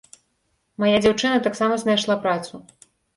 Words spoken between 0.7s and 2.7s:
Мая дзяўчына таксама знайшла працу.